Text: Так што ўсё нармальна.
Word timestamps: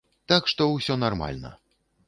Так 0.31 0.49
што 0.53 0.67
ўсё 0.71 0.97
нармальна. 1.05 1.55